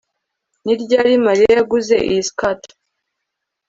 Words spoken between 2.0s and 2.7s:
iyi skirt